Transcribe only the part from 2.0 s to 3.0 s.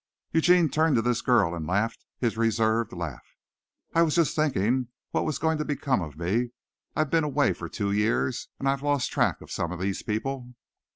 his reserved